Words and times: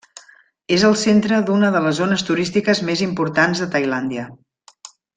És 0.77 0.85
el 0.89 0.95
centre 1.01 1.41
d'una 1.51 1.69
de 1.77 1.81
les 1.85 1.99
zones 2.01 2.23
turístiques 2.31 2.81
més 2.91 3.07
importants 3.09 3.63
de 3.65 3.69
Tailàndia. 3.77 4.29